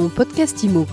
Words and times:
Mon 0.00 0.08
podcast 0.08 0.62
IMO. 0.62 0.86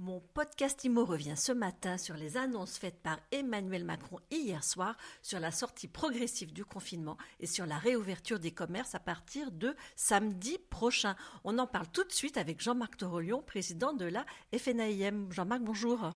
Mon 0.00 0.20
podcast 0.34 0.82
IMO 0.82 1.04
revient 1.04 1.36
ce 1.36 1.52
matin 1.52 1.96
sur 1.96 2.16
les 2.16 2.36
annonces 2.36 2.76
faites 2.76 3.00
par 3.00 3.20
Emmanuel 3.30 3.84
Macron 3.84 4.18
hier 4.32 4.64
soir 4.64 4.96
sur 5.22 5.38
la 5.38 5.52
sortie 5.52 5.86
progressive 5.86 6.52
du 6.52 6.64
confinement 6.64 7.18
et 7.38 7.46
sur 7.46 7.66
la 7.66 7.78
réouverture 7.78 8.40
des 8.40 8.50
commerces 8.50 8.96
à 8.96 8.98
partir 8.98 9.52
de 9.52 9.76
samedi 9.94 10.58
prochain. 10.70 11.14
On 11.44 11.56
en 11.60 11.68
parle 11.68 11.86
tout 11.92 12.02
de 12.02 12.10
suite 12.10 12.36
avec 12.36 12.60
Jean-Marc 12.60 12.96
Torolion, 12.96 13.42
président 13.42 13.92
de 13.92 14.06
la 14.06 14.26
FNAIM. 14.52 15.30
Jean-Marc, 15.30 15.62
bonjour. 15.62 16.10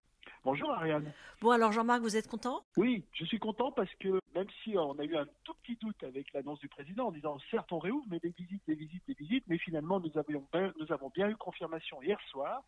Bonjour 0.48 0.70
Ariane. 0.70 1.12
Bon 1.42 1.50
alors 1.50 1.72
Jean-Marc, 1.72 2.00
vous 2.00 2.16
êtes 2.16 2.26
content? 2.26 2.62
Oui, 2.78 3.04
je 3.12 3.26
suis 3.26 3.38
content 3.38 3.70
parce 3.70 3.94
que 3.96 4.18
même 4.34 4.46
si 4.64 4.78
on 4.78 4.98
a 4.98 5.04
eu 5.04 5.14
un 5.14 5.26
tout 5.44 5.52
petit 5.62 5.76
doute 5.76 6.02
avec 6.02 6.32
l'annonce 6.32 6.58
du 6.60 6.68
président 6.68 7.08
en 7.08 7.12
disant 7.12 7.36
certes 7.50 7.70
on 7.70 7.78
réouvre, 7.78 8.06
mais 8.08 8.18
des 8.18 8.30
visites, 8.30 8.62
des 8.66 8.74
visites, 8.74 9.02
des 9.06 9.12
visites, 9.12 9.44
mais 9.46 9.58
finalement 9.58 10.00
nous, 10.00 10.10
avions 10.16 10.42
nous 10.80 10.90
avons 10.90 11.10
bien 11.14 11.28
eu 11.28 11.36
confirmation 11.36 12.02
hier 12.02 12.18
soir 12.30 12.62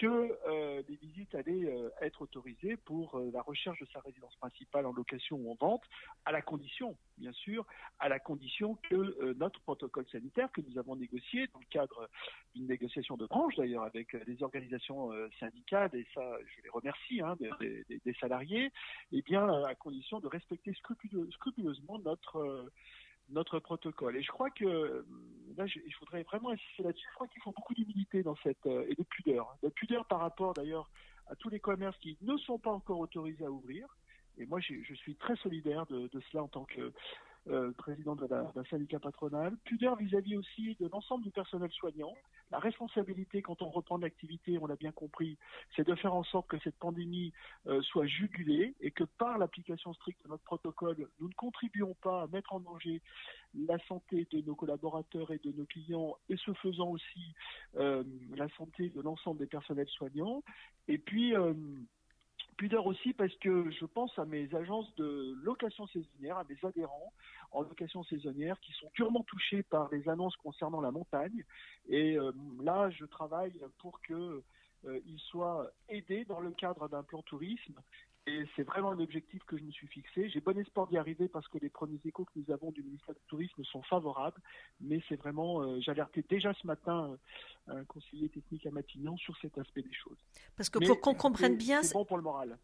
que 0.00 0.06
euh, 0.06 0.82
les 0.88 0.96
visites 0.96 1.34
allaient 1.34 1.66
euh, 1.66 1.90
être 2.00 2.22
autorisées 2.22 2.78
pour 2.78 3.16
euh, 3.16 3.30
la 3.34 3.42
recherche 3.42 3.78
de 3.80 3.86
sa 3.92 4.00
résidence 4.00 4.34
principale 4.36 4.86
en 4.86 4.92
location 4.92 5.36
ou 5.36 5.52
en 5.52 5.56
vente, 5.60 5.82
à 6.24 6.32
la 6.32 6.40
condition, 6.40 6.96
bien 7.18 7.32
sûr, 7.32 7.66
à 7.98 8.08
la 8.08 8.18
condition 8.18 8.76
que 8.88 9.34
notre 9.34 9.60
protocole 9.60 10.06
sanitaire 10.10 10.50
que 10.52 10.62
nous 10.62 10.78
avons 10.78 10.96
négocié 10.96 11.48
dans 11.48 11.58
le 11.58 11.66
cadre 11.68 12.08
d'une 12.54 12.66
négociation 12.66 13.18
de 13.18 13.26
branche 13.26 13.56
d'ailleurs 13.56 13.82
avec 13.82 14.14
les 14.26 14.42
organisations 14.42 15.10
syndicales, 15.38 15.90
et 15.92 16.06
ça 16.14 16.22
je 16.46 16.62
les 16.62 16.70
remercie, 16.70 17.20
hein, 17.20 17.36
des, 17.60 18.14
salariés, 18.20 18.70
eh 19.12 19.22
bien 19.22 19.46
à 19.64 19.74
condition 19.74 20.20
de 20.20 20.28
respecter 20.28 20.72
scrupuleusement 20.74 21.98
notre 21.98 22.70
notre 23.30 23.58
protocole. 23.58 24.16
Et 24.16 24.22
je 24.22 24.30
crois 24.30 24.50
que 24.50 24.64
euh, 24.64 25.06
là, 25.60 25.66
je, 25.66 25.98
voudrais 25.98 26.22
vraiment 26.22 26.50
insister 26.50 26.82
là-dessus. 26.82 27.06
Je 27.10 27.14
crois 27.14 27.28
qu'il 27.28 27.42
faut 27.42 27.52
beaucoup 27.52 27.74
d'humilité 27.74 28.22
dans 28.22 28.36
cette 28.42 28.66
euh, 28.66 28.86
et 28.88 28.94
de 28.94 29.02
pudeur, 29.02 29.56
de 29.62 29.68
pudeur 29.68 30.06
par 30.06 30.20
rapport 30.20 30.54
d'ailleurs 30.54 30.90
à 31.26 31.36
tous 31.36 31.48
les 31.48 31.60
commerces 31.60 31.96
qui 31.98 32.16
ne 32.22 32.36
sont 32.38 32.58
pas 32.58 32.70
encore 32.70 32.98
autorisés 32.98 33.44
à 33.44 33.50
ouvrir. 33.50 33.86
Et 34.38 34.46
moi, 34.46 34.58
je 34.60 34.94
suis 34.94 35.14
très 35.16 35.36
solidaire 35.36 35.84
de 35.86 36.08
cela 36.30 36.44
en 36.44 36.48
tant 36.48 36.64
que 36.64 36.92
euh, 37.48 37.72
président 37.72 38.16
d'un 38.16 38.64
syndicat 38.68 38.98
patronal, 38.98 39.56
pudeur 39.64 39.96
vis-à-vis 39.96 40.36
aussi 40.36 40.76
de 40.78 40.88
l'ensemble 40.92 41.24
du 41.24 41.30
personnel 41.30 41.70
soignant. 41.72 42.14
La 42.50 42.58
responsabilité 42.58 43.40
quand 43.40 43.62
on 43.62 43.70
reprend 43.70 43.96
l'activité, 43.96 44.58
on 44.60 44.66
l'a 44.66 44.76
bien 44.76 44.92
compris, 44.92 45.38
c'est 45.74 45.86
de 45.86 45.94
faire 45.94 46.14
en 46.14 46.22
sorte 46.24 46.48
que 46.48 46.58
cette 46.58 46.76
pandémie 46.76 47.32
euh, 47.66 47.80
soit 47.82 48.06
jugulée 48.06 48.74
et 48.80 48.90
que 48.90 49.04
par 49.04 49.38
l'application 49.38 49.94
stricte 49.94 50.22
de 50.24 50.28
notre 50.28 50.44
protocole, 50.44 51.08
nous 51.18 51.28
ne 51.28 51.34
contribuons 51.34 51.96
pas 52.02 52.22
à 52.22 52.26
mettre 52.26 52.52
en 52.52 52.60
danger 52.60 53.00
la 53.54 53.78
santé 53.86 54.26
de 54.30 54.40
nos 54.42 54.54
collaborateurs 54.54 55.30
et 55.30 55.38
de 55.38 55.52
nos 55.52 55.64
clients 55.64 56.16
et 56.28 56.36
ce 56.36 56.52
faisant 56.54 56.90
aussi 56.90 57.34
euh, 57.76 58.04
la 58.36 58.48
santé 58.50 58.90
de 58.90 59.00
l'ensemble 59.00 59.38
des 59.38 59.46
personnels 59.46 59.88
soignants. 59.88 60.42
Et 60.88 60.98
puis, 60.98 61.34
Pudeur 62.56 62.86
aussi 62.86 63.12
parce 63.14 63.34
que 63.36 63.70
je 63.70 63.84
pense 63.86 64.18
à 64.18 64.24
mes 64.24 64.54
agences 64.54 64.94
de 64.96 65.34
location 65.42 65.86
saisonnière, 65.86 66.36
à 66.36 66.44
mes 66.44 66.58
adhérents 66.62 67.12
en 67.52 67.62
location 67.62 68.04
saisonnière 68.04 68.60
qui 68.60 68.72
sont 68.72 68.90
durement 68.94 69.22
touchés 69.24 69.62
par 69.62 69.88
les 69.90 70.08
annonces 70.08 70.36
concernant 70.36 70.80
la 70.80 70.90
montagne. 70.90 71.44
Et 71.88 72.16
euh, 72.16 72.32
là, 72.62 72.90
je 72.90 73.04
travaille 73.06 73.58
pour 73.78 74.00
qu'ils 74.02 74.16
euh, 74.84 75.00
soient 75.30 75.70
aidés 75.88 76.24
dans 76.24 76.40
le 76.40 76.50
cadre 76.52 76.88
d'un 76.88 77.02
plan 77.02 77.22
tourisme 77.22 77.74
et 78.30 78.46
c'est 78.54 78.62
vraiment 78.62 78.92
un 78.92 79.00
objectif 79.00 79.42
que 79.44 79.56
je 79.56 79.62
me 79.62 79.70
suis 79.70 79.86
fixé. 79.88 80.28
J'ai 80.28 80.40
bon 80.40 80.56
espoir 80.58 80.86
d'y 80.86 80.96
arriver 80.96 81.28
parce 81.28 81.48
que 81.48 81.58
les 81.58 81.68
premiers 81.68 82.00
échos 82.04 82.24
que 82.24 82.38
nous 82.38 82.52
avons 82.52 82.70
du 82.70 82.82
ministère 82.82 83.14
du 83.14 83.20
Tourisme 83.26 83.64
sont 83.64 83.82
favorables. 83.82 84.40
Mais 84.80 85.00
c'est 85.08 85.16
vraiment, 85.16 85.62
euh, 85.62 85.80
j'alertais 85.80 86.24
déjà 86.28 86.52
ce 86.54 86.66
matin 86.66 87.16
euh, 87.68 87.80
un 87.80 87.84
conseiller 87.84 88.28
technique 88.28 88.66
à 88.66 88.70
Matignon 88.70 89.16
sur 89.16 89.36
cet 89.38 89.58
aspect 89.58 89.82
des 89.82 89.92
choses. 89.92 90.18
Parce 90.56 90.70
que 90.70 90.78
pour 90.84 91.00
qu'on 91.00 91.14
comprenne 91.14 91.56
bien, 91.56 91.82
c'est 91.82 91.94
bon 91.94 92.04
pour 92.04 92.16
le 92.16 92.22
moral. 92.22 92.58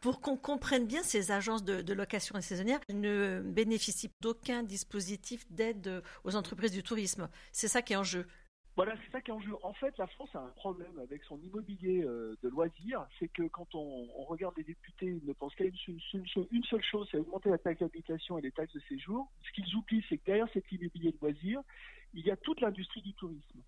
Pour 0.00 0.20
qu'on 0.20 0.36
comprenne 0.36 0.86
bien, 0.86 1.02
ces 1.02 1.30
agences 1.30 1.64
de, 1.64 1.82
de 1.82 1.92
location 1.92 2.36
et 2.36 2.42
saisonnière 2.42 2.80
ne 2.92 3.40
bénéficient 3.44 4.10
d'aucun 4.20 4.62
dispositif 4.62 5.50
d'aide 5.50 6.02
aux 6.24 6.36
entreprises 6.36 6.72
du 6.72 6.82
tourisme. 6.82 7.28
C'est 7.52 7.68
ça 7.68 7.82
qui 7.82 7.92
est 7.92 7.96
en 7.96 8.04
jeu. 8.04 8.26
Voilà, 8.78 8.94
c'est 9.04 9.10
ça 9.10 9.20
qui 9.20 9.32
est 9.32 9.34
en 9.34 9.40
jeu. 9.40 9.56
En 9.64 9.72
fait, 9.72 9.98
la 9.98 10.06
France 10.06 10.32
a 10.36 10.38
un 10.38 10.50
problème 10.50 11.00
avec 11.00 11.24
son 11.24 11.36
immobilier 11.42 12.04
euh, 12.04 12.36
de 12.44 12.48
loisirs, 12.48 13.04
c'est 13.18 13.26
que 13.26 13.42
quand 13.48 13.74
on, 13.74 14.06
regarde 14.28 14.54
les 14.56 14.62
députés, 14.62 15.18
ils 15.20 15.26
ne 15.26 15.32
pensent 15.32 15.56
qu'à 15.56 15.64
une, 15.64 15.98
une, 16.52 16.62
seule 16.62 16.84
chose, 16.84 17.08
c'est 17.10 17.18
augmenter 17.18 17.50
la 17.50 17.58
taxe 17.58 17.80
d'habitation 17.80 18.38
et 18.38 18.40
les 18.40 18.52
taxes 18.52 18.74
de 18.74 18.80
séjour. 18.88 19.32
Ce 19.42 19.50
qu'ils 19.50 19.74
oublient, 19.74 20.04
c'est 20.08 20.18
que 20.18 20.24
derrière 20.26 20.46
cet 20.52 20.70
immobilier 20.70 21.10
de 21.10 21.18
loisirs, 21.20 21.60
il 22.14 22.24
y 22.24 22.30
a 22.30 22.36
toute 22.36 22.60
l'industrie 22.60 23.02
du 23.02 23.12
tourisme. 23.14 23.58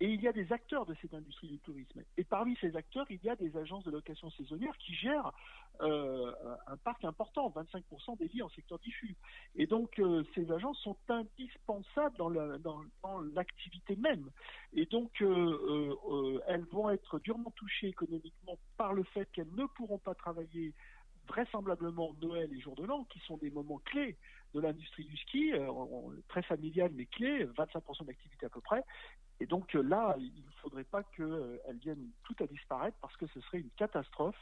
Et 0.00 0.08
il 0.08 0.20
y 0.20 0.28
a 0.28 0.32
des 0.32 0.52
acteurs 0.52 0.86
de 0.86 0.94
cette 1.00 1.14
industrie 1.14 1.48
du 1.48 1.58
tourisme. 1.60 2.02
Et 2.16 2.24
parmi 2.24 2.56
ces 2.60 2.74
acteurs, 2.76 3.06
il 3.10 3.20
y 3.22 3.28
a 3.28 3.36
des 3.36 3.56
agences 3.56 3.84
de 3.84 3.92
location 3.92 4.28
saisonnière 4.30 4.76
qui 4.78 4.92
gèrent 4.94 5.32
euh, 5.80 6.32
un 6.66 6.76
parc 6.78 7.04
important, 7.04 7.52
25% 7.56 8.18
des 8.18 8.28
lits 8.28 8.42
en 8.42 8.48
secteur 8.50 8.78
diffus. 8.80 9.16
Et 9.54 9.66
donc, 9.66 9.98
euh, 9.98 10.24
ces 10.34 10.50
agences 10.50 10.78
sont 10.80 10.96
indispensables 11.08 12.16
dans 12.16 13.22
l'activité 13.34 13.96
même. 13.96 14.30
Et 14.72 14.86
donc, 14.86 15.22
euh, 15.22 16.40
elles 16.48 16.64
vont 16.72 16.90
être 16.90 17.20
durement 17.20 17.52
touchées 17.52 17.88
économiquement 17.88 18.58
par 18.76 18.94
le 18.94 19.04
fait 19.04 19.30
qu'elles 19.32 19.52
ne 19.54 19.66
pourront 19.66 19.98
pas 19.98 20.14
travailler 20.14 20.74
vraisemblablement 21.28 22.14
Noël 22.20 22.50
et 22.52 22.60
jour 22.60 22.74
de 22.74 22.84
l'an, 22.84 23.04
qui 23.04 23.18
sont 23.20 23.36
des 23.38 23.50
moments 23.50 23.80
clés 23.84 24.16
de 24.54 24.60
l'industrie 24.60 25.04
du 25.04 25.16
ski, 25.16 25.52
très 26.28 26.42
familial 26.42 26.90
mais 26.94 27.06
clés, 27.06 27.44
25% 27.44 28.06
d'activité 28.06 28.46
à 28.46 28.48
peu 28.48 28.60
près, 28.60 28.84
et 29.40 29.46
donc 29.46 29.74
euh, 29.74 29.82
là, 29.82 30.14
il 30.18 30.44
ne 30.44 30.50
faudrait 30.62 30.84
pas 30.84 31.02
qu'elles 31.02 31.26
euh, 31.26 31.58
viennent 31.80 32.10
toutes 32.22 32.40
à 32.40 32.46
disparaître 32.46 32.96
parce 33.00 33.16
que 33.16 33.26
ce 33.28 33.40
serait 33.42 33.58
une 33.58 33.70
catastrophe 33.76 34.38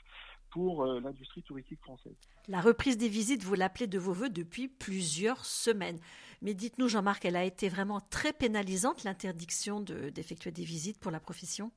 pour 0.51 0.85
euh, 0.85 1.01
l'industrie 1.01 1.43
touristique 1.43 1.81
française. 1.81 2.15
La 2.49 2.61
reprise 2.61 2.99
des 2.99 3.09
visites, 3.09 3.43
vous 3.43 3.55
l'appelez 3.55 3.87
de 3.87 3.99
vos 3.99 4.13
voeux 4.13 4.29
depuis 4.29 4.69
plusieurs 4.69 5.45
semaines. 5.45 5.99
Mais 6.43 6.55
dites-nous, 6.55 6.89
Jean-Marc, 6.89 7.25
elle 7.25 7.37
a 7.37 7.45
été 7.45 7.69
vraiment 7.69 8.01
très 8.01 8.33
pénalisante, 8.33 9.05
l'interdiction 9.05 9.81
d'effectuer 9.81 10.51
des 10.51 10.65
visites 10.65 11.01
pour 11.01 11.11
la 11.11 11.21
profession? 11.21 11.71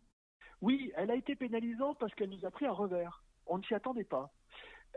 Oui, 0.62 0.92
elle 0.96 1.12
a 1.12 1.16
été 1.16 1.36
pénalisante 1.36 1.98
parce 2.00 2.14
qu'elle 2.16 2.30
nous 2.30 2.46
a 2.46 2.52
pris 2.52 2.66
un 2.66 2.72
revers. 2.72 3.24
On 3.46 3.60
ne 3.60 3.64
s'y 3.64 3.76
attendait 3.76 4.04
pas. 4.04 4.34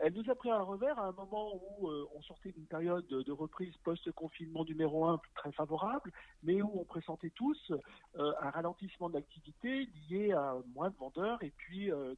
Elle 0.01 0.13
nous 0.13 0.29
a 0.29 0.35
pris 0.35 0.49
un 0.49 0.61
revers 0.61 0.97
à 0.97 1.07
un 1.07 1.11
moment 1.11 1.53
où 1.55 1.89
euh, 1.89 2.07
on 2.15 2.21
sortait 2.21 2.51
d'une 2.51 2.65
période 2.65 3.05
de, 3.07 3.31
reprise 3.31 3.75
post-confinement 3.83 4.63
numéro 4.63 5.05
un 5.05 5.19
très 5.35 5.51
favorable, 5.51 6.11
mais 6.43 6.61
où 6.61 6.71
on 6.73 6.85
pressentait 6.85 7.31
tous 7.31 7.71
euh, 7.71 8.31
un 8.41 8.49
ralentissement 8.49 9.09
de 9.09 9.15
l'activité 9.15 9.89
lié 10.09 10.31
à 10.31 10.55
moins 10.73 10.89
de 10.89 10.95
vendeurs 10.95 11.43
et 11.43 11.51
puis 11.51 11.91
euh, 11.91 12.15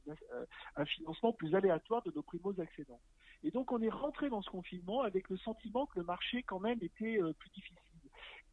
un 0.76 0.84
financement 0.84 1.32
plus 1.32 1.54
aléatoire 1.54 2.02
de 2.02 2.12
nos 2.14 2.22
primos 2.22 2.58
accédants. 2.60 3.00
Et 3.42 3.50
donc 3.50 3.72
on 3.72 3.82
est 3.82 3.90
rentré 3.90 4.30
dans 4.30 4.42
ce 4.42 4.50
confinement 4.50 5.02
avec 5.02 5.28
le 5.28 5.36
sentiment 5.38 5.86
que 5.86 5.98
le 5.98 6.04
marché 6.04 6.44
quand 6.44 6.60
même 6.60 6.78
était 6.82 7.18
plus 7.38 7.50
difficile. 7.50 7.91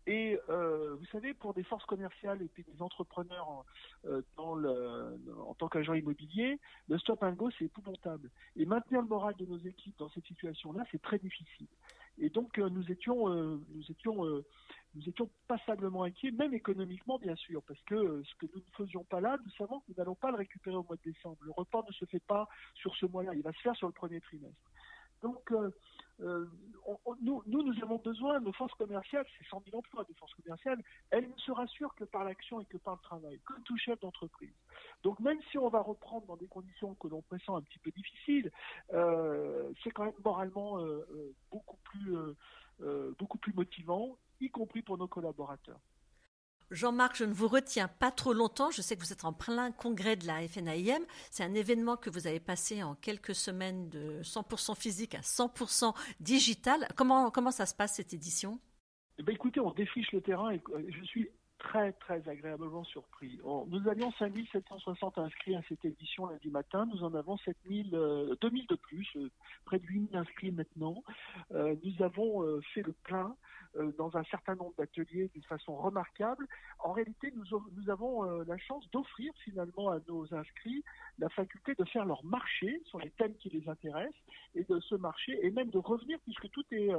Et 0.09 0.39
euh, 0.49 0.95
vous 0.95 1.05
savez, 1.11 1.35
pour 1.35 1.53
des 1.53 1.61
forces 1.61 1.85
commerciales 1.85 2.41
et 2.41 2.63
des 2.63 2.81
entrepreneurs 2.81 3.63
euh, 4.05 4.23
en 4.35 5.53
tant 5.53 5.69
qu'agent 5.69 5.93
immobilier, 5.93 6.59
le 6.87 6.97
stop 6.97 7.21
and 7.21 7.33
go, 7.33 7.51
c'est 7.51 7.65
épouvantable. 7.65 8.31
Et 8.55 8.65
maintenir 8.65 9.03
le 9.03 9.07
moral 9.07 9.35
de 9.35 9.45
nos 9.45 9.59
équipes 9.59 9.95
dans 9.99 10.09
cette 10.09 10.25
situation-là, 10.25 10.83
c'est 10.91 10.99
très 10.99 11.19
difficile. 11.19 11.67
Et 12.17 12.31
donc, 12.31 12.57
euh, 12.57 12.69
nous 12.69 12.91
étions, 12.91 13.29
nous 13.29 13.91
étions, 13.91 14.25
nous 14.95 15.07
étions 15.07 15.29
passablement 15.47 16.01
inquiets, 16.01 16.31
même 16.31 16.55
économiquement, 16.55 17.19
bien 17.19 17.35
sûr, 17.35 17.61
parce 17.67 17.81
que 17.83 18.23
ce 18.23 18.35
que 18.39 18.47
nous 18.51 18.61
ne 18.61 18.85
faisions 18.85 19.03
pas 19.03 19.21
là, 19.21 19.37
nous 19.45 19.51
savons 19.59 19.79
que 19.81 19.85
nous 19.89 19.95
n'allons 19.95 20.15
pas 20.15 20.31
le 20.31 20.37
récupérer 20.37 20.75
au 20.75 20.83
mois 20.83 20.95
de 20.95 21.11
décembre. 21.11 21.37
Le 21.41 21.51
report 21.51 21.85
ne 21.87 21.93
se 21.93 22.05
fait 22.05 22.23
pas 22.25 22.49
sur 22.73 22.95
ce 22.95 23.05
mois-là, 23.05 23.35
il 23.35 23.43
va 23.43 23.53
se 23.53 23.61
faire 23.61 23.75
sur 23.75 23.85
le 23.85 23.93
premier 23.93 24.21
trimestre. 24.21 24.57
Donc, 25.21 25.53
euh, 26.21 26.45
nous, 27.21 27.43
nous, 27.45 27.83
avons 27.83 27.97
besoin, 27.97 28.39
nos 28.39 28.51
forces 28.53 28.73
commerciales, 28.73 29.25
c'est 29.37 29.47
100 29.47 29.63
000 29.65 29.77
emplois 29.77 30.03
de 30.03 30.13
forces 30.13 30.33
commerciales, 30.33 30.81
elles 31.11 31.29
ne 31.29 31.37
se 31.37 31.51
rassurent 31.51 31.93
que 31.95 32.03
par 32.03 32.23
l'action 32.23 32.61
et 32.61 32.65
que 32.65 32.77
par 32.77 32.95
le 32.95 33.01
travail, 33.01 33.39
comme 33.45 33.61
tout 33.63 33.77
chef 33.77 33.99
d'entreprise. 33.99 34.53
Donc 35.03 35.19
même 35.19 35.39
si 35.51 35.57
on 35.57 35.69
va 35.69 35.81
reprendre 35.81 36.25
dans 36.27 36.37
des 36.37 36.47
conditions 36.47 36.95
que 36.95 37.07
l'on 37.07 37.21
pressent 37.21 37.49
un 37.49 37.61
petit 37.61 37.79
peu 37.79 37.91
difficiles, 37.91 38.51
euh, 38.93 39.71
c'est 39.83 39.91
quand 39.91 40.05
même 40.05 40.13
moralement 40.23 40.79
euh, 40.81 41.33
beaucoup, 41.51 41.77
plus, 41.83 42.15
beaucoup 43.17 43.37
plus 43.37 43.53
motivant, 43.53 44.17
y 44.41 44.49
compris 44.49 44.81
pour 44.81 44.97
nos 44.97 45.07
collaborateurs. 45.07 45.79
Jean-Marc, 46.71 47.15
je 47.17 47.23
ne 47.23 47.33
vous 47.33 47.47
retiens 47.47 47.87
pas 47.87 48.11
trop 48.11 48.33
longtemps. 48.33 48.69
Je 48.69 48.81
sais 48.81 48.95
que 48.95 49.01
vous 49.01 49.11
êtes 49.11 49.25
en 49.25 49.33
plein 49.33 49.71
congrès 49.71 50.15
de 50.15 50.27
la 50.27 50.47
FNAIM. 50.47 51.01
C'est 51.31 51.43
un 51.43 51.53
événement 51.55 51.97
que 51.97 52.09
vous 52.09 52.27
avez 52.27 52.39
passé 52.39 52.83
en 52.83 52.95
quelques 52.95 53.33
semaines 53.33 53.89
de 53.89 54.21
100% 54.21 54.75
physique 54.75 55.15
à 55.15 55.21
100% 55.21 55.95
digital. 56.19 56.87
Comment, 56.95 57.31
comment 57.31 57.51
ça 57.51 57.65
se 57.65 57.73
passe 57.73 57.95
cette 57.95 58.13
édition? 58.13 58.59
Eh 59.17 59.23
ben, 59.23 59.33
Écoutez, 59.33 59.59
on 59.59 59.71
défriche 59.71 60.11
le 60.11 60.21
terrain 60.21 60.51
et 60.51 60.61
je 60.89 61.03
suis 61.05 61.29
très 61.59 61.91
très 61.93 62.27
agréablement 62.27 62.83
surpris. 62.83 63.39
nous 63.43 63.87
avions 63.87 64.11
5760 64.13 65.17
inscrits 65.17 65.55
à 65.55 65.61
cette 65.69 65.83
édition 65.85 66.25
lundi 66.27 66.49
matin, 66.49 66.87
nous 66.91 67.03
en 67.03 67.13
avons 67.13 67.37
7000, 67.37 67.91
2000 68.41 68.67
de 68.67 68.75
plus, 68.75 69.17
près 69.65 69.77
de 69.79 69.85
8000 69.85 70.15
inscrits 70.15 70.51
maintenant. 70.51 71.03
nous 71.51 72.03
avons 72.03 72.61
fait 72.73 72.81
le 72.81 72.93
plein 73.03 73.35
dans 73.97 74.15
un 74.17 74.23
certain 74.25 74.55
nombre 74.55 74.73
d'ateliers 74.77 75.29
d'une 75.33 75.43
façon 75.43 75.75
remarquable. 75.75 76.47
En 76.79 76.93
réalité, 76.93 77.31
nous, 77.35 77.45
nous 77.75 77.89
avons 77.89 78.23
la 78.23 78.57
chance 78.57 78.89
d'offrir 78.91 79.31
finalement 79.43 79.89
à 79.89 79.99
nos 80.07 80.33
inscrits 80.33 80.83
la 81.19 81.29
faculté 81.29 81.75
de 81.75 81.85
faire 81.85 82.05
leur 82.05 82.23
marché 82.23 82.81
sur 82.85 82.99
les 82.99 83.11
thèmes 83.11 83.35
qui 83.35 83.49
les 83.49 83.67
intéressent 83.69 84.21
et 84.55 84.63
de 84.63 84.79
ce 84.79 84.95
marché 84.95 85.37
et 85.45 85.51
même 85.51 85.69
de 85.69 85.77
revenir 85.77 86.17
puisque 86.21 86.49
tout 86.49 86.65
est 86.71 86.89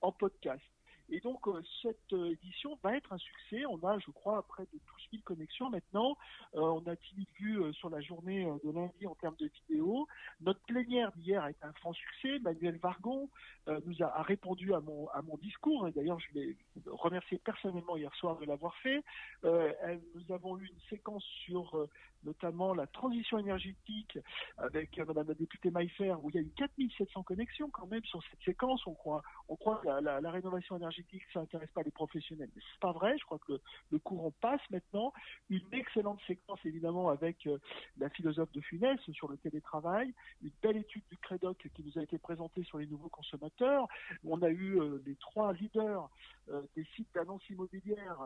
en 0.00 0.12
podcast. 0.12 0.62
Et 1.08 1.20
donc, 1.20 1.46
euh, 1.46 1.62
cette 1.82 2.12
euh, 2.12 2.32
édition 2.32 2.78
va 2.82 2.96
être 2.96 3.12
un 3.12 3.18
succès. 3.18 3.64
On 3.66 3.78
a, 3.86 3.98
je 3.98 4.10
crois, 4.10 4.42
près 4.48 4.64
de 4.64 4.72
12 4.72 4.82
000 5.12 5.22
connexions 5.24 5.70
maintenant. 5.70 6.16
Euh, 6.54 6.60
on 6.60 6.84
a 6.86 6.96
10 6.96 7.00
000 7.16 7.26
vues 7.38 7.74
sur 7.74 7.90
la 7.90 8.00
journée 8.00 8.44
de 8.64 8.70
lundi 8.70 9.06
en 9.06 9.14
termes 9.14 9.36
de 9.36 9.48
vidéos. 9.68 10.08
Notre 10.40 10.60
plénière 10.62 11.12
d'hier 11.12 11.44
a 11.44 11.50
été 11.50 11.64
un 11.64 11.72
franc 11.74 11.92
succès. 11.92 12.38
Manuel 12.40 12.78
Vargon 12.78 13.28
nous 13.66 14.02
a, 14.02 14.22
répondu 14.22 14.74
à 14.74 14.80
mon, 14.80 15.08
discours. 15.40 15.86
Et 15.88 15.92
d'ailleurs, 15.92 16.18
je 16.18 16.34
l'ai 16.34 16.56
remercié 16.86 17.38
personnellement 17.38 17.96
hier 17.96 18.14
soir 18.16 18.38
de 18.38 18.44
l'avoir 18.44 18.76
fait. 18.78 19.02
nous 19.42 20.34
avons 20.34 20.58
eu 20.58 20.66
une 20.66 20.80
séquence 20.88 21.24
sur 21.44 21.88
notamment 22.26 22.74
la 22.74 22.86
transition 22.86 23.38
énergétique 23.38 24.18
avec 24.58 24.98
Madame 24.98 25.28
la 25.28 25.34
députée 25.34 25.70
Maillefer, 25.70 26.14
où 26.22 26.30
il 26.30 26.36
y 26.36 26.38
a 26.38 26.42
eu 26.42 26.50
4700 26.56 27.22
connexions 27.22 27.70
quand 27.70 27.86
même 27.86 28.04
sur 28.04 28.22
cette 28.30 28.42
séquence. 28.44 28.86
On 28.86 28.94
croit, 28.94 29.22
on 29.48 29.56
croit 29.56 29.76
que 29.76 29.88
la, 29.88 30.30
rénovation 30.30 30.76
énergétique 30.76 31.22
ça 31.32 31.40
n'intéresse 31.40 31.70
pas 31.70 31.82
les 31.82 31.90
professionnels. 31.90 32.50
Mais 32.54 32.62
c'est 32.72 32.80
pas 32.80 32.92
vrai. 32.92 33.16
Je 33.18 33.24
crois 33.24 33.38
que 33.38 33.60
le, 33.90 33.98
courant 33.98 34.32
passe 34.40 34.60
maintenant. 34.70 35.12
Une 35.48 35.62
excellente 35.72 36.20
séquence 36.26 36.58
évidemment 36.64 37.08
avec 37.08 37.46
euh, 37.46 37.58
la 37.98 38.10
philosophe 38.10 38.52
de 38.52 38.60
Funès 38.60 38.98
sur 39.12 39.28
le 39.28 39.36
télétravail. 39.36 40.12
Une 40.42 40.50
belle 40.62 40.76
étude 40.76 41.04
du 41.10 41.16
Crédoc 41.18 41.68
qui 41.74 41.82
nous 41.84 41.98
a 41.98 42.02
été 42.02 42.18
présentée 42.18 42.64
sur 42.64 42.78
les 42.78 42.86
nouveaux 42.86 43.08
consommateurs. 43.08 43.86
On 44.24 44.42
a 44.42 44.50
eu 44.50 44.80
euh, 44.80 45.02
les 45.06 45.14
trois 45.16 45.52
leaders 45.52 46.10
euh, 46.48 46.62
des 46.76 46.84
sites 46.94 47.08
d'annonces 47.14 47.48
immobilières 47.48 48.18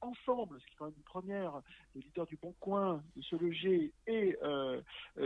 ensemble, 0.00 0.60
ce 0.60 0.66
qui 0.66 0.72
est 0.74 0.96
une 0.96 1.02
première, 1.04 1.60
le 1.94 2.00
leader 2.00 2.26
du 2.26 2.36
Bon 2.36 2.54
Coin, 2.60 3.02
de 3.16 3.22
Se 3.22 3.36
Loger 3.36 3.92
et 4.10 4.36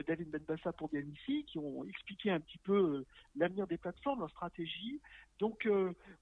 David 0.06 0.30
Benbassa 0.30 0.72
pour 0.72 0.88
DMIC, 0.88 1.46
qui 1.46 1.58
ont 1.58 1.84
expliqué 1.84 2.30
un 2.30 2.40
petit 2.40 2.58
peu 2.58 3.04
l'avenir 3.36 3.66
des 3.66 3.78
plateformes, 3.78 4.20
leur 4.20 4.30
stratégie. 4.30 5.00
Donc 5.40 5.68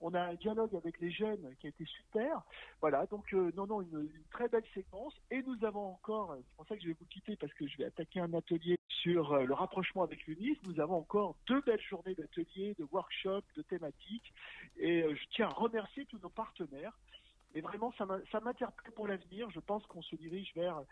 on 0.00 0.14
a 0.14 0.20
un 0.20 0.34
dialogue 0.34 0.74
avec 0.74 1.00
les 1.00 1.10
jeunes 1.10 1.54
qui 1.60 1.66
a 1.66 1.70
été 1.70 1.84
super. 1.84 2.42
Voilà, 2.80 3.06
donc 3.06 3.32
euh, 3.32 3.52
non, 3.56 3.66
non, 3.66 3.82
une, 3.82 4.08
très 4.30 4.48
belle 4.48 4.64
séquence. 4.74 5.14
Et 5.30 5.42
nous 5.42 5.64
avons 5.64 5.86
encore, 5.92 6.36
c'est 6.36 6.56
pour 6.56 6.66
ça 6.66 6.76
que 6.76 6.82
je 6.82 6.88
vais 6.88 6.96
vous 6.98 7.06
quitter 7.06 7.36
parce 7.36 7.52
que 7.54 7.66
je 7.66 7.76
vais 7.78 7.84
attaquer 7.84 8.20
un 8.20 8.32
atelier 8.34 8.76
sur 8.88 9.32
euh, 9.32 9.44
le 9.44 9.54
rapprochement 9.54 10.02
avec 10.02 10.26
l'UNIS. 10.26 10.58
Nous 10.64 10.80
avons 10.80 10.96
encore 10.96 11.36
deux 11.46 11.60
belles 11.62 11.80
journées 11.80 12.14
d'ateliers, 12.14 12.74
de 12.78 12.86
workshops, 12.90 13.46
de 13.56 13.62
thématiques. 13.62 14.32
Et 14.78 15.02
euh, 15.02 15.14
je 15.14 15.24
tiens 15.34 15.46
à 15.46 15.50
remercier 15.50 16.06
tous 16.06 16.18
nos 16.18 16.30
partenaires. 16.30 16.98
Et 17.54 17.60
vraiment, 17.60 17.92
ça 17.98 18.06
m'interpelle 18.40 18.92
pour 18.92 19.06
l'avenir. 19.06 19.50
Je 19.50 19.60
pense 19.60 19.86
qu'on 19.86 20.00
se 20.00 20.16
dirige 20.16 20.52
vers 20.54 20.82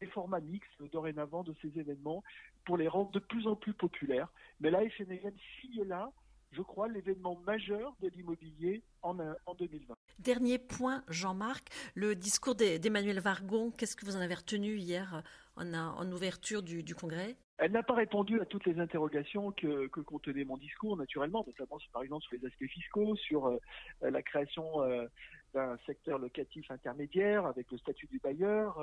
des 0.00 0.06
formats 0.08 0.40
mixtes 0.40 0.82
dorénavant 0.92 1.42
de 1.42 1.54
ces 1.60 1.78
événements 1.78 2.22
pour 2.64 2.76
les 2.76 2.88
rendre 2.88 3.10
de 3.10 3.18
plus 3.18 3.46
en 3.46 3.56
plus 3.56 3.74
populaires. 3.74 4.28
Mais 4.60 4.70
là, 4.70 4.80
FNN 4.88 5.32
signe 5.60 5.84
là 5.84 6.10
je 6.52 6.62
crois, 6.62 6.88
l'événement 6.88 7.40
majeur 7.46 7.94
de 8.00 8.08
l'immobilier 8.08 8.82
en, 9.02 9.16
en 9.46 9.54
2020. 9.54 9.94
Dernier 10.18 10.58
point, 10.58 11.04
Jean-Marc, 11.08 11.68
le 11.94 12.16
discours 12.16 12.56
d'Emmanuel 12.56 13.20
Vargon, 13.20 13.70
qu'est-ce 13.70 13.96
que 13.96 14.04
vous 14.04 14.16
en 14.16 14.20
avez 14.20 14.34
retenu 14.34 14.76
hier 14.76 15.22
en, 15.56 15.72
en 15.72 16.12
ouverture 16.12 16.62
du, 16.62 16.82
du 16.82 16.94
congrès? 16.94 17.36
Elle 17.58 17.72
n'a 17.72 17.82
pas 17.82 17.94
répondu 17.94 18.40
à 18.40 18.46
toutes 18.46 18.64
les 18.64 18.80
interrogations 18.80 19.52
que, 19.52 19.86
que, 19.88 20.00
contenait 20.00 20.44
mon 20.44 20.56
discours, 20.56 20.96
naturellement, 20.96 21.44
notamment 21.46 21.78
par 21.92 22.02
exemple 22.02 22.24
sur 22.24 22.38
les 22.38 22.46
aspects 22.46 22.66
fiscaux, 22.66 23.14
sur 23.16 23.46
euh, 23.46 23.58
la 24.00 24.22
création 24.22 24.82
euh, 24.82 25.06
d'un 25.54 25.76
secteur 25.86 26.18
locatif 26.18 26.70
intermédiaire 26.70 27.46
avec 27.46 27.70
le 27.70 27.78
statut 27.78 28.06
du 28.06 28.18
bailleur. 28.18 28.78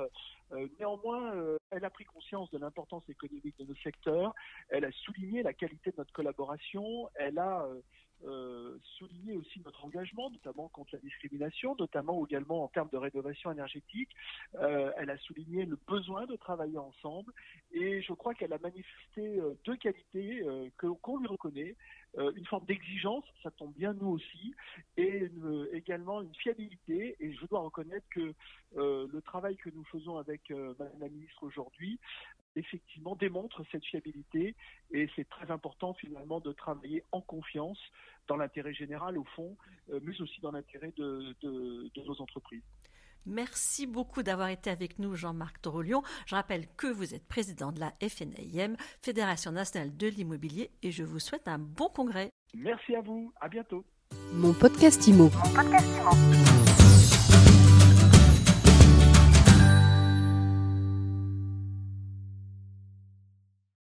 Euh, 0.52 0.68
néanmoins, 0.78 1.34
elle 1.70 1.84
a 1.84 1.90
pris 1.90 2.04
conscience 2.04 2.50
de 2.50 2.58
l'importance 2.58 3.08
économique 3.08 3.58
de 3.58 3.64
nos 3.64 3.76
secteurs. 3.76 4.34
Elle 4.68 4.84
a 4.84 4.92
souligné 4.92 5.42
la 5.42 5.52
qualité 5.52 5.90
de 5.90 5.96
notre 5.98 6.12
collaboration. 6.12 7.08
Elle 7.14 7.38
a 7.38 7.66
euh, 8.24 8.76
souligner 8.98 9.36
aussi 9.36 9.60
notre 9.64 9.84
engagement, 9.84 10.28
notamment 10.30 10.68
contre 10.68 10.90
la 10.94 10.98
discrimination, 10.98 11.76
notamment 11.78 12.26
également 12.26 12.64
en 12.64 12.68
termes 12.68 12.88
de 12.92 12.96
rénovation 12.96 13.52
énergétique. 13.52 14.08
Euh, 14.56 14.90
elle 14.96 15.10
a 15.10 15.18
souligné 15.18 15.64
le 15.64 15.78
besoin 15.86 16.26
de 16.26 16.34
travailler 16.34 16.78
ensemble 16.78 17.32
et 17.72 18.02
je 18.02 18.12
crois 18.12 18.34
qu'elle 18.34 18.52
a 18.52 18.58
manifesté 18.58 19.38
euh, 19.38 19.54
deux 19.64 19.76
qualités 19.76 20.44
qu'on 20.78 21.18
lui 21.18 21.28
reconnaît. 21.28 21.76
une 22.16 22.46
forme 22.46 22.64
d'exigence, 22.66 23.24
ça 23.42 23.50
tombe 23.50 23.72
bien 23.74 23.92
nous 23.92 24.08
aussi, 24.08 24.54
et 24.96 25.30
également 25.72 26.22
une 26.22 26.34
fiabilité. 26.34 27.16
Et 27.20 27.32
je 27.32 27.46
dois 27.46 27.60
reconnaître 27.60 28.08
que 28.10 28.34
le 28.74 29.20
travail 29.20 29.56
que 29.56 29.70
nous 29.70 29.84
faisons 29.84 30.16
avec 30.16 30.50
Madame 30.50 31.00
la 31.00 31.08
ministre 31.08 31.42
aujourd'hui 31.42 31.98
effectivement 32.56 33.16
démontre 33.16 33.62
cette 33.70 33.84
fiabilité 33.84 34.54
et 34.90 35.08
c'est 35.16 35.28
très 35.28 35.50
important 35.50 35.94
finalement 35.94 36.40
de 36.40 36.52
travailler 36.52 37.04
en 37.12 37.20
confiance 37.20 37.78
dans 38.26 38.36
l'intérêt 38.36 38.74
général 38.74 39.18
au 39.18 39.24
fond, 39.36 39.56
euh, 39.90 40.00
mais 40.02 40.20
aussi 40.20 40.40
dans 40.40 40.52
l'intérêt 40.52 40.92
de, 40.96 41.34
nos 42.06 42.20
entreprises. 42.20 42.62
Merci 43.26 43.86
beaucoup 43.86 44.22
d'avoir 44.22 44.48
été 44.48 44.70
avec 44.70 44.98
nous, 44.98 45.14
Jean-Marc 45.14 45.60
Torolion. 45.60 46.02
Je 46.26 46.34
rappelle 46.34 46.66
que 46.76 46.86
vous 46.86 47.14
êtes 47.14 47.26
président 47.26 47.72
de 47.72 47.80
la 47.80 47.92
FNAIM, 48.00 48.76
Fédération 49.02 49.52
nationale 49.52 49.94
de 49.96 50.06
l'immobilier, 50.06 50.70
et 50.82 50.90
je 50.90 51.04
vous 51.04 51.18
souhaite 51.18 51.46
un 51.46 51.58
bon 51.58 51.88
congrès. 51.88 52.30
Merci 52.54 52.94
à 52.94 53.02
vous. 53.02 53.32
À 53.40 53.48
bientôt. 53.48 53.84
Mon 54.32 54.54
podcast 54.54 55.06
Mon 55.08 55.28
podcast 55.28 55.98
Imo. 55.98 56.87